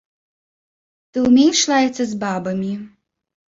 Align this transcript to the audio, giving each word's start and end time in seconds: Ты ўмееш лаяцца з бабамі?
Ты 1.11 1.17
ўмееш 1.27 1.59
лаяцца 1.73 2.03
з 2.15 2.19
бабамі? 2.25 2.73